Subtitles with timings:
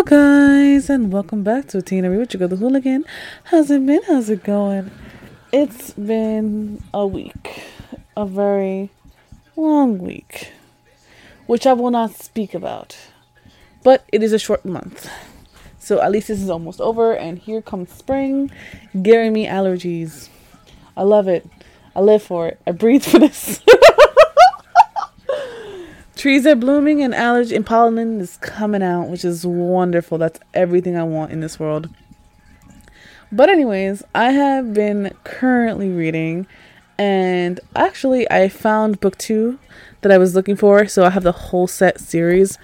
[0.00, 3.04] Hello, guys, and welcome back to Tina Ree with your girl, the hooligan.
[3.44, 4.00] How's it been?
[4.06, 4.90] How's it going?
[5.52, 7.64] It's been a week,
[8.16, 8.88] a very
[9.56, 10.52] long week,
[11.44, 12.96] which I will not speak about,
[13.82, 15.06] but it is a short month.
[15.78, 18.50] So at least this is almost over, and here comes spring,
[19.02, 20.30] giving me allergies.
[20.96, 21.46] I love it.
[21.94, 22.58] I live for it.
[22.66, 23.60] I breathe for this.
[26.20, 30.18] Trees are blooming and allergy and pollen is coming out, which is wonderful.
[30.18, 31.88] That's everything I want in this world.
[33.32, 36.46] But anyways, I have been currently reading
[36.98, 39.58] and actually I found book 2
[40.02, 42.58] that I was looking for, so I have the whole set series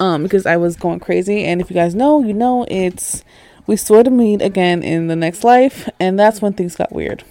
[0.00, 3.24] um because I was going crazy and if you guys know, you know it's
[3.66, 7.24] we sort of meet again in the next life and that's when things got weird.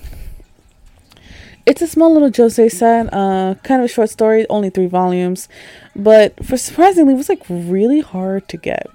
[1.66, 5.48] It's a small little josei set, uh, kind of a short story, only three volumes,
[5.96, 8.88] but for surprisingly, it was like really hard to get.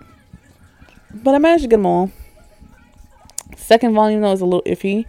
[1.14, 2.10] But I managed to get them all.
[3.56, 5.06] Second volume though was a little iffy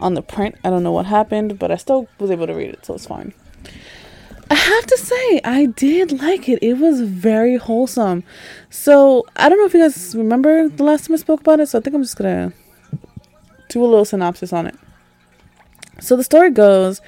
[0.00, 0.56] on the print.
[0.64, 3.06] I don't know what happened, but I still was able to read it, so it's
[3.06, 3.34] fine.
[4.48, 6.60] I have to say, I did like it.
[6.62, 8.22] It was very wholesome.
[8.70, 11.68] So I don't know if you guys remember the last time I spoke about it,
[11.68, 12.52] so I think I'm just gonna
[13.68, 14.76] do a little synopsis on it.
[16.00, 17.00] So the story goes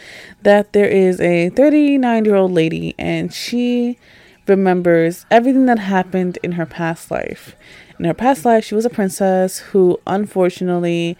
[0.43, 3.99] that there is a 39 year old lady and she
[4.47, 7.55] remembers everything that happened in her past life.
[7.99, 11.19] In her past life, she was a princess who unfortunately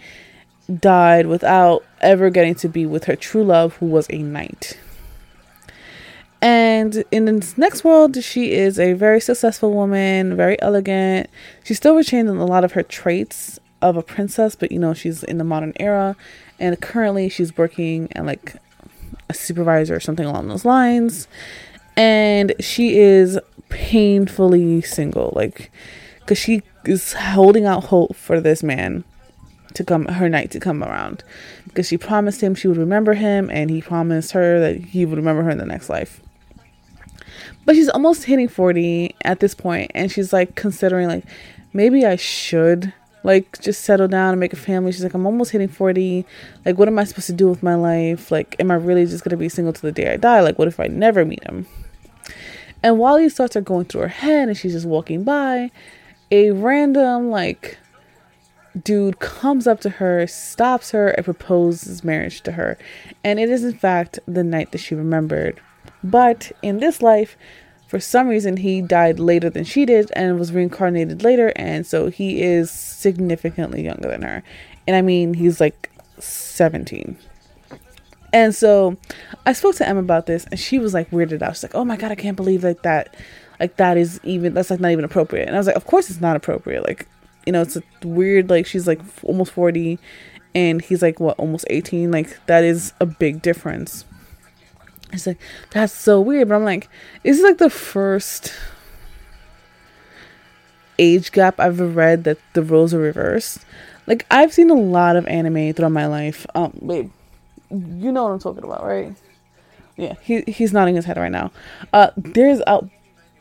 [0.81, 4.79] died without ever getting to be with her true love, who was a knight.
[6.41, 11.29] And in this next world, she is a very successful woman, very elegant.
[11.65, 15.25] She still retains a lot of her traits of a princess, but you know, she's
[15.25, 16.17] in the modern era
[16.59, 18.57] and currently she's working at like
[19.29, 21.29] a supervisor or something along those lines.
[21.97, 25.71] And she is painfully single like
[26.21, 29.05] because she is holding out hope for this man
[29.75, 31.23] to come her knight to come around.
[31.65, 35.19] Because she promised him she would remember him and he promised her that he would
[35.19, 36.21] remember her in the next life.
[37.65, 41.25] But she's almost hitting 40 at this point and she's like considering like
[41.73, 42.93] maybe i should
[43.29, 44.91] like just settle down and make a family.
[44.91, 46.25] She's like, I'm almost hitting 40.
[46.65, 48.31] Like, what am I supposed to do with my life?
[48.31, 50.41] Like, am I really just gonna be single to the day I die?
[50.41, 51.67] Like, what if I never meet him?
[52.83, 55.71] And while these thoughts are going through her head and she's just walking by,
[56.31, 57.77] a random like
[58.83, 62.79] dude comes up to her, stops her, and proposes marriage to her.
[63.23, 65.61] And it is in fact the knight that she remembered.
[66.03, 67.37] But in this life,
[67.89, 72.11] for some reason he died later than she did and was reincarnated later and so
[72.11, 74.45] he is significantly younger than her.
[74.87, 77.19] And i mean he's like 17
[78.33, 78.97] and so
[79.47, 81.57] i spoke to emma about this and she was like weirded out.
[81.57, 83.17] She's like oh my god i can't believe like that
[83.59, 85.47] like that is even that's like not even appropriate.
[85.49, 86.87] And i was like of course it's not appropriate.
[86.87, 87.09] Like
[87.47, 89.99] you know it's a weird like she's like almost 40
[90.55, 94.05] and he's like what almost 18 like that is a big difference
[95.13, 95.39] it's like,
[95.71, 96.49] that's so weird.
[96.49, 96.89] But I'm like,
[97.23, 98.53] this is like the first
[100.99, 103.65] age gap I've ever read that the roles are reversed.
[104.07, 106.47] Like, I've seen a lot of anime throughout my life.
[106.55, 107.11] Um, babe,
[107.71, 109.15] you know what I'm talking about, right?
[109.97, 111.51] Yeah, he, he's nodding his head right now.
[111.93, 112.89] Uh, there's a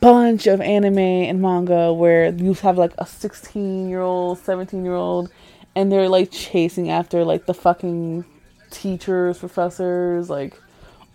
[0.00, 4.94] bunch of anime and manga where you have like a 16 year old, 17 year
[4.94, 5.30] old,
[5.74, 8.24] and they're like chasing after like the fucking
[8.70, 10.60] teachers, professors, like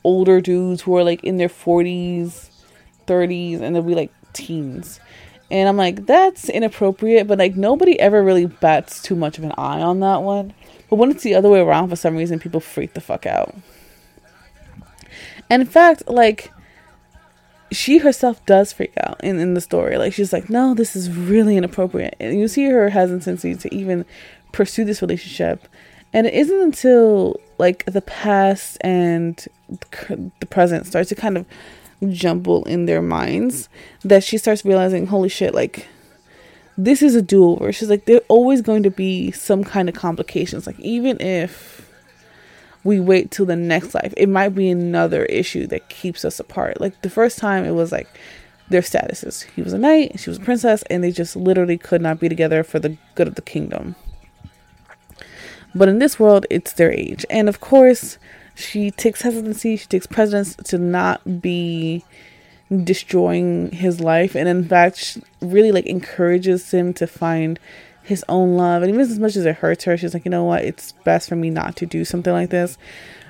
[0.03, 2.49] older dudes who are like in their 40s,
[3.07, 4.99] 30s, and they'll be like teens.
[5.51, 9.53] And I'm like, that's inappropriate, but like nobody ever really bats too much of an
[9.57, 10.53] eye on that one.
[10.89, 13.55] But when it's the other way around, for some reason, people freak the fuck out.
[15.49, 16.51] And in fact, like,
[17.71, 19.97] she herself does freak out in, in the story.
[19.97, 22.15] Like, she's like, no, this is really inappropriate.
[22.19, 24.05] And you see her hesitancy to even
[24.51, 25.67] pursue this relationship.
[26.13, 31.45] And it isn't until like the past and the present starts to kind of
[32.09, 33.69] jumble in their minds
[34.03, 35.87] that she starts realizing, holy shit, like
[36.77, 37.71] this is a do over.
[37.71, 40.67] She's like, there's always going to be some kind of complications.
[40.67, 41.89] Like, even if
[42.83, 46.81] we wait till the next life, it might be another issue that keeps us apart.
[46.81, 48.09] Like, the first time, it was like
[48.69, 49.43] their statuses.
[49.55, 52.27] He was a knight, she was a princess, and they just literally could not be
[52.27, 53.95] together for the good of the kingdom.
[55.75, 57.25] But in this world, it's their age.
[57.29, 58.17] And of course,
[58.55, 62.03] she takes hesitancy, she takes precedence to not be
[62.83, 64.35] destroying his life.
[64.35, 67.59] And in fact, really like encourages him to find
[68.03, 68.83] his own love.
[68.83, 70.63] And even as much as it hurts her, she's like, you know what?
[70.63, 72.77] It's best for me not to do something like this.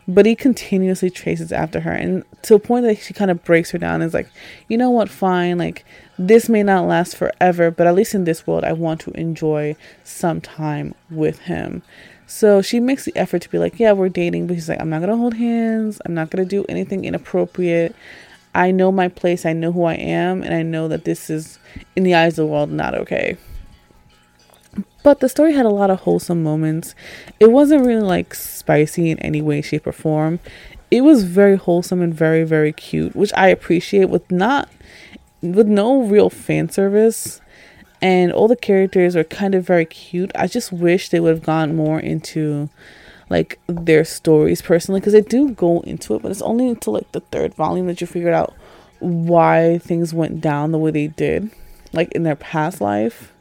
[0.06, 3.72] But he continuously chases after her, and to a point that she kind of breaks
[3.72, 3.96] her down.
[3.96, 4.30] And is like,
[4.68, 5.10] you know what?
[5.10, 5.58] Fine.
[5.60, 5.86] Like
[6.18, 9.78] this may not last forever, but at least in this world, I want to enjoy
[10.04, 11.84] some time with him.
[12.28, 14.90] So she makes the effort to be like, yeah, we're dating, but she's like, I'm
[14.90, 16.02] not gonna hold hands.
[16.06, 17.96] I'm not gonna do anything inappropriate.
[18.56, 19.46] I know my place.
[19.46, 21.60] I know who I am, and I know that this is,
[21.96, 23.38] in the eyes of the world, not okay.
[25.04, 26.96] But the story had a lot of wholesome moments.
[27.40, 30.40] It wasn't really like spicy in any way, shape, or form.
[30.90, 34.70] It was very wholesome and very, very cute, which I appreciate with not
[35.42, 37.42] with no real fan service.
[38.04, 40.30] And all the characters are kind of very cute.
[40.36, 42.70] I just wish they would have gone more into
[43.30, 47.10] like their stories personally because they do go into it, but it's only until like
[47.14, 48.54] the third volume that you figured out
[49.00, 51.50] why things went down the way they did,
[51.94, 53.32] like in their past life.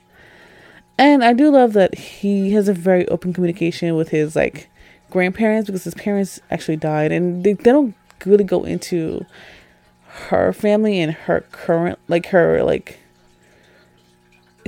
[0.96, 4.68] And I do love that he has a very open communication with his like
[5.10, 9.26] grandparents because his parents actually died and they, they don't really go into
[10.06, 13.01] her family and her current like her like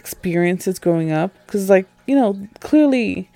[0.05, 3.31] experiences growing up because like you know clearly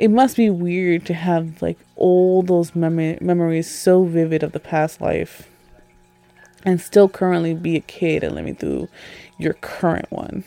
[0.00, 4.58] it must be weird to have like all those mem- memories so vivid of the
[4.58, 5.48] past life
[6.64, 8.88] and still currently be a kid and living through
[9.38, 10.42] your current one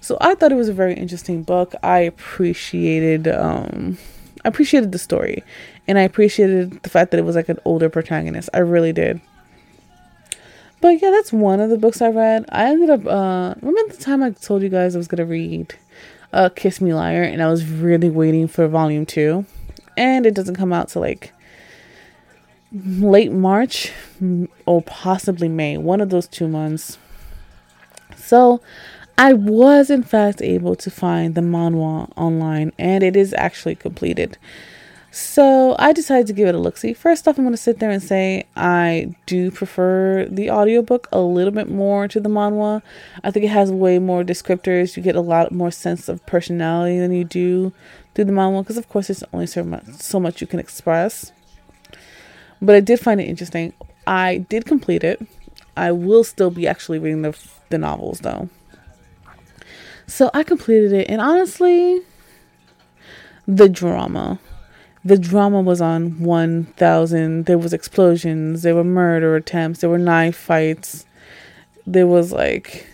[0.00, 1.74] so I thought it was a very interesting book.
[1.82, 3.98] I appreciated um
[4.44, 5.44] I appreciated the story
[5.86, 8.48] and I appreciated the fact that it was like an older protagonist.
[8.54, 9.20] I really did.
[10.80, 12.46] But yeah, that's one of the books I read.
[12.50, 15.74] I ended up uh remember the time I told you guys I was gonna read
[16.32, 19.44] uh Kiss Me Liar and I was really waiting for volume two.
[19.96, 21.32] And it doesn't come out till like
[22.72, 23.92] late March
[24.64, 26.98] or possibly May, one of those two months.
[28.16, 28.60] So
[29.18, 34.38] I was, in fact, able to find the manhwa online, and it is actually completed.
[35.12, 36.92] So I decided to give it a look see.
[36.92, 41.20] First off, I'm going to sit there and say I do prefer the audiobook a
[41.20, 42.80] little bit more to the manhwa.
[43.24, 44.96] I think it has way more descriptors.
[44.96, 47.72] You get a lot more sense of personality than you do
[48.14, 51.32] through the manhwa because, of course, there's only so much, so much you can express.
[52.62, 53.72] But I did find it interesting.
[54.06, 55.20] I did complete it.
[55.76, 57.36] I will still be actually reading the
[57.70, 58.48] the novels though.
[60.06, 62.02] So I completed it, and honestly,
[63.46, 64.40] the drama.
[65.04, 67.46] The drama was on 1000.
[67.46, 71.06] There was explosions, there were murder attempts, there were knife fights.
[71.86, 72.86] There was like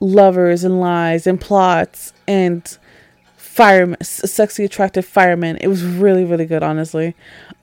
[0.00, 2.78] lovers and lies and plots and
[3.36, 5.56] firemen, sexy attractive firemen.
[5.60, 7.14] It was really really good, honestly.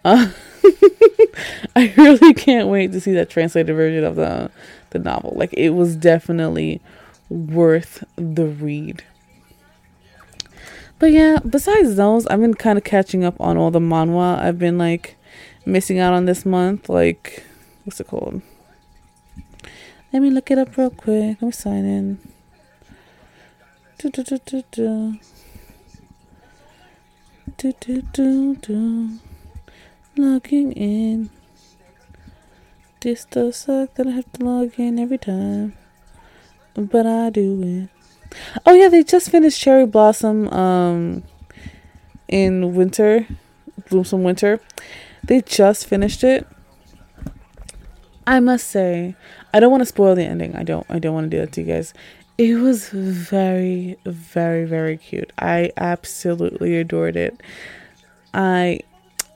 [0.04, 0.30] Uh,
[1.76, 4.52] I really can't wait to see that translated version of the
[4.90, 5.34] the novel.
[5.36, 6.82] Like it was definitely
[7.30, 9.04] worth the read.
[11.00, 14.58] But yeah, besides those, I've been kind of catching up on all the manhwa I've
[14.58, 15.18] been like
[15.66, 16.90] missing out on this month.
[16.90, 17.46] Like,
[17.84, 18.42] what's it called?
[20.14, 21.38] Let me look it up real quick.
[21.40, 22.20] Let me sign in.
[23.98, 25.20] Do, do, do, do, do.
[27.58, 29.20] Do, do, do, do.
[30.18, 31.30] Logging in.
[33.02, 35.78] This does suck that I have to log in every time
[36.76, 37.95] but I do it.
[38.66, 41.24] Oh yeah, they just finished Cherry Blossom um
[42.28, 43.28] in winter,
[43.90, 44.60] Blossom Winter.
[45.24, 46.48] They just finished it.
[48.28, 49.16] I must say,
[49.54, 50.56] I don't want to spoil the ending.
[50.56, 51.94] I don't I don't want to do that to you guys.
[52.38, 55.32] It was very very very cute.
[55.38, 57.42] I absolutely adored it.
[58.34, 58.82] I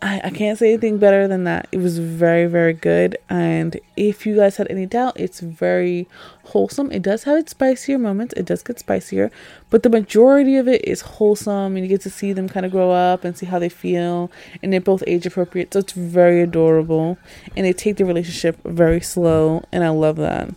[0.01, 1.67] I, I can't say anything better than that.
[1.73, 3.17] It was very, very good.
[3.29, 6.07] And if you guys had any doubt, it's very
[6.45, 6.89] wholesome.
[6.91, 9.29] It does have its spicier moments, it does get spicier,
[9.69, 11.75] but the majority of it is wholesome.
[11.75, 14.31] And you get to see them kind of grow up and see how they feel.
[14.63, 15.73] And they're both age appropriate.
[15.73, 17.17] So it's very adorable.
[17.57, 19.63] And they take the relationship very slow.
[19.71, 20.49] And I love that.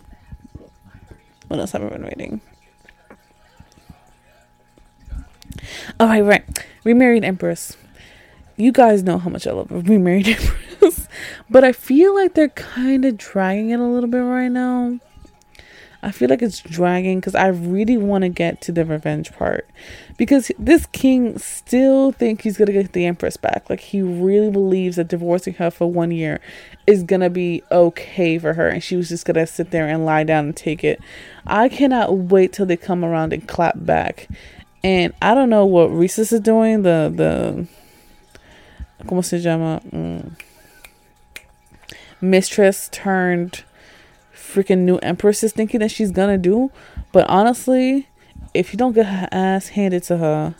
[1.49, 2.41] What else have I been reading?
[5.99, 6.65] Oh, right, right.
[6.83, 7.77] Remarried Empress
[8.55, 11.07] you guys know how much I love Remarried Empress,
[11.49, 14.99] but I feel like they're kind of dragging it a little bit right now.
[16.03, 19.65] I feel like it's dragging because I really want to get to the revenge part
[20.17, 23.69] because this king still think he's gonna get the empress back.
[23.69, 26.41] Like he really believes that divorcing her for one year
[26.85, 30.25] is gonna be okay for her, and she was just gonna sit there and lie
[30.25, 30.99] down and take it.
[31.47, 34.27] I cannot wait till they come around and clap back.
[34.83, 36.81] And I don't know what Rhys's is doing.
[36.81, 37.65] The the
[39.05, 39.81] ¿cómo se llama?
[39.91, 40.31] Mm.
[42.21, 43.63] Mistress turned
[44.33, 46.71] freaking new empress is thinking that she's gonna do.
[47.11, 48.07] But honestly,
[48.53, 50.55] if you don't get her ass handed to her,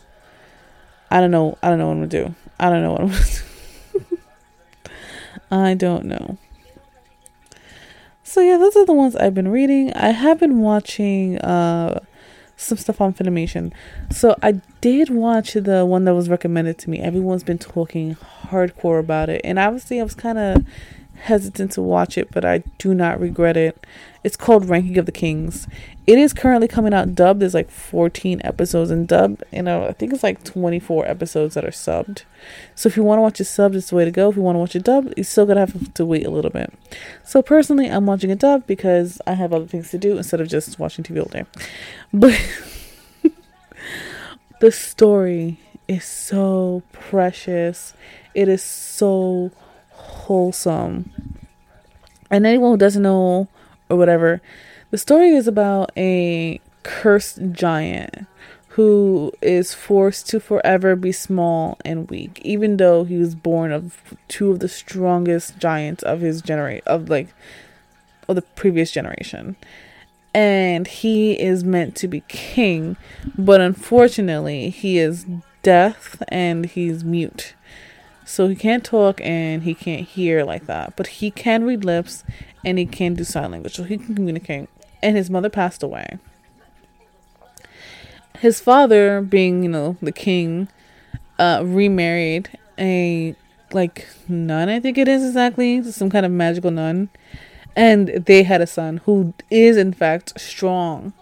[1.09, 1.57] I don't know.
[1.61, 2.35] I don't know what I'm gonna do.
[2.59, 4.17] I don't know what I'm gonna do.
[5.51, 6.37] I don't know.
[8.23, 9.93] So yeah, those are the ones I've been reading.
[9.93, 11.99] I have been watching uh
[12.63, 13.73] some stuff on Funimation.
[14.11, 16.99] So I did watch the one that was recommended to me.
[16.99, 20.65] Everyone's been talking hardcore about it, and obviously I was kind of
[21.15, 23.85] hesitant to watch it, but I do not regret it.
[24.23, 25.67] It's called Ranking of the Kings.
[26.07, 27.41] It is currently coming out dubbed.
[27.41, 31.69] There's like 14 episodes in dub, and I think it's like 24 episodes that are
[31.69, 32.23] subbed.
[32.75, 34.29] So if you want to watch it subbed, it's the way to go.
[34.29, 36.51] If you want to watch it dubbed, you still gotta have to wait a little
[36.51, 36.73] bit.
[37.23, 40.47] So personally, I'm watching it dubbed because I have other things to do instead of
[40.47, 41.45] just watching TV all day.
[42.13, 42.39] But
[44.61, 47.93] the story is so precious.
[48.33, 49.51] It is so
[49.93, 51.11] wholesome.
[52.29, 53.47] And anyone who doesn't know
[53.89, 54.41] or whatever,
[54.91, 58.27] the story is about a cursed giant
[58.69, 64.15] who is forced to forever be small and weak, even though he was born of
[64.27, 67.27] two of the strongest giants of his generation of like
[68.27, 69.55] of the previous generation.
[70.33, 72.97] And he is meant to be king,
[73.37, 75.27] but unfortunately he is
[75.61, 77.53] deaf and he's mute.
[78.25, 80.95] So he can't talk and he can't hear like that.
[80.95, 82.23] But he can read lips
[82.63, 83.75] and he can do sign language.
[83.75, 84.69] So he can communicate.
[85.01, 86.17] And his mother passed away.
[88.39, 90.69] His father, being, you know, the king,
[91.39, 93.35] uh, remarried a
[93.71, 97.09] like nun, I think it is exactly, some kind of magical nun.
[97.75, 101.13] And they had a son who is in fact strong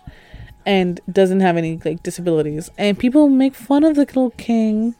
[0.66, 2.70] and doesn't have any like disabilities.
[2.78, 4.96] And people make fun of the little king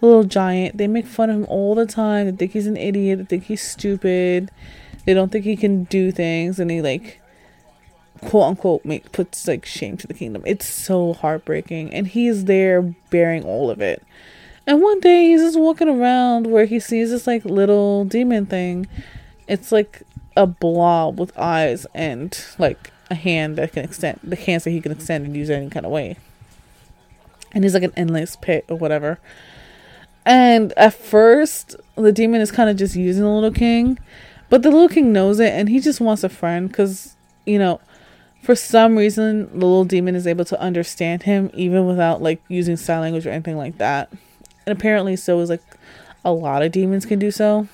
[0.00, 0.76] little giant.
[0.76, 2.26] They make fun of him all the time.
[2.26, 3.18] They think he's an idiot.
[3.18, 4.50] They think he's stupid.
[5.04, 7.20] They don't think he can do things, and he like
[8.20, 10.42] quote unquote make puts like shame to the kingdom.
[10.46, 14.02] It's so heartbreaking, and he's there bearing all of it.
[14.66, 18.86] And one day he's just walking around where he sees this like little demon thing.
[19.46, 20.02] It's like
[20.36, 24.80] a blob with eyes and like a hand that can extend the hands that he
[24.82, 26.16] can extend and use any kind of way.
[27.52, 29.18] And he's like an endless pit or whatever.
[30.28, 33.98] And at first, the demon is kind of just using the little king,
[34.50, 37.16] but the little king knows it and he just wants a friend because,
[37.46, 37.80] you know,
[38.42, 42.76] for some reason, the little demon is able to understand him even without like using
[42.76, 44.12] sign language or anything like that.
[44.66, 45.62] And apparently, so is like
[46.26, 47.66] a lot of demons can do so.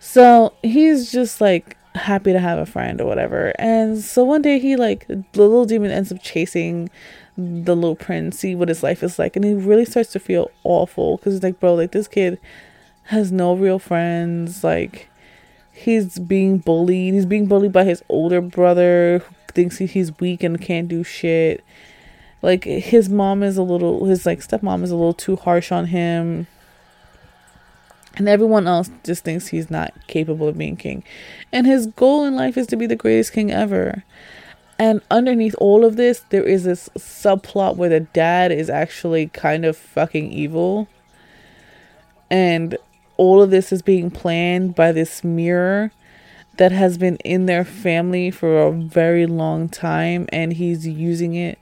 [0.00, 3.52] So he's just like happy to have a friend or whatever.
[3.58, 6.88] And so one day he like the little demon ends up chasing
[7.36, 10.50] the little prince, see what his life is like, and he really starts to feel
[10.64, 12.38] awful because he's like, bro, like this kid
[13.04, 14.64] has no real friends.
[14.64, 15.08] Like
[15.72, 17.14] he's being bullied.
[17.14, 21.62] He's being bullied by his older brother who thinks he's weak and can't do shit.
[22.42, 25.86] Like his mom is a little, his like stepmom is a little too harsh on
[25.86, 26.46] him.
[28.16, 31.04] And everyone else just thinks he's not capable of being king.
[31.52, 34.04] And his goal in life is to be the greatest king ever.
[34.78, 39.64] And underneath all of this, there is this subplot where the dad is actually kind
[39.64, 40.88] of fucking evil.
[42.30, 42.76] And
[43.16, 45.92] all of this is being planned by this mirror
[46.58, 51.58] that has been in their family for a very long time and he's using it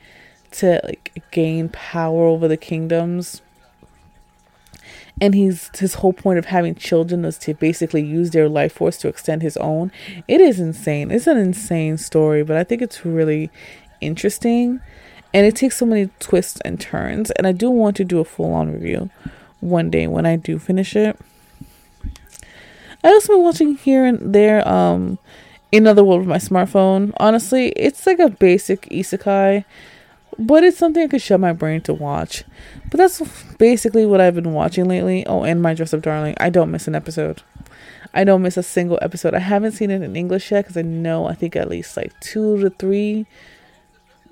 [0.52, 3.42] to like gain power over the kingdoms
[5.20, 8.96] and he's his whole point of having children was to basically use their life force
[8.98, 9.92] to extend his own.
[10.26, 11.10] It is insane.
[11.10, 13.50] It's an insane story, but I think it's really
[14.00, 14.80] interesting
[15.32, 18.24] and it takes so many twists and turns and I do want to do a
[18.24, 19.10] full on review
[19.60, 21.18] one day when I do finish it.
[23.02, 25.18] I also been watching here and there um
[25.72, 27.12] Another World with my smartphone.
[27.16, 29.64] Honestly, it's like a basic isekai
[30.38, 32.44] but it's something I could shut my brain to watch.
[32.90, 33.20] But that's
[33.58, 35.26] basically what I've been watching lately.
[35.26, 36.34] Oh, and My Dress Up Darling.
[36.38, 37.42] I don't miss an episode.
[38.12, 39.34] I don't miss a single episode.
[39.34, 42.18] I haven't seen it in English yet because I know I think at least like
[42.20, 43.26] two to three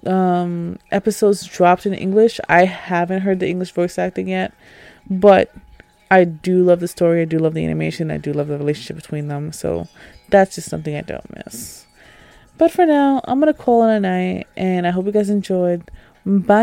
[0.07, 2.41] um episodes dropped in English.
[2.49, 4.53] I haven't heard the English voice acting yet,
[5.11, 5.53] but
[6.11, 7.23] I do love the story.
[7.23, 8.11] I do love the animation.
[8.11, 9.51] I do love the relationship between them.
[9.53, 9.89] So
[10.29, 11.82] that's just something I don't miss.
[12.63, 15.29] But for now, I'm going to call it a night and I hope you guys
[15.31, 15.91] enjoyed.
[16.25, 16.63] Bye.